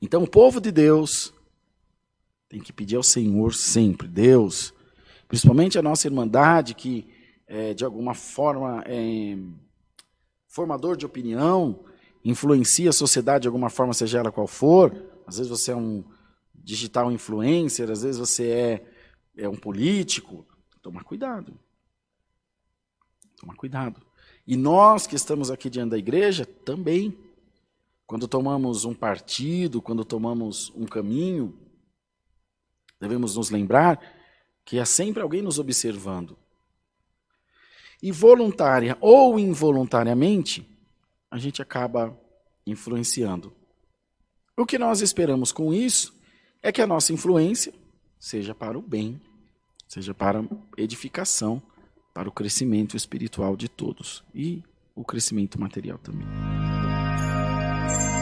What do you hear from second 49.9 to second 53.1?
para edificação, para o crescimento